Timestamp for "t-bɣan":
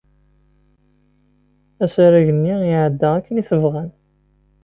3.49-3.89